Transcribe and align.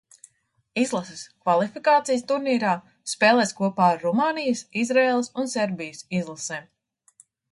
Izlase 0.83 1.17
kvalifikācijas 1.47 2.23
turnīrā 2.31 2.71
spēlēs 3.11 3.53
kopā 3.61 3.91
ar 3.97 4.01
Rumānijas, 4.07 4.65
Izraēlas 4.85 5.31
un 5.43 5.53
Serbijas 5.59 6.05
izlasēm. 6.21 6.65